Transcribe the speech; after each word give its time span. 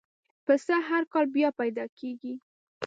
پسه 0.45 0.73
هر 0.89 1.03
کال 1.13 1.25
بیا 1.35 1.49
پیدا 1.59 1.85
کېږي. 1.99 2.33